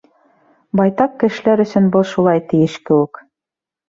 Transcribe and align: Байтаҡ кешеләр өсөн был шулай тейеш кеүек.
Байтаҡ 0.79 1.11
кешеләр 1.23 1.61
өсөн 1.65 1.89
был 1.97 2.07
шулай 2.13 2.41
тейеш 2.55 2.79
кеүек. 2.91 3.21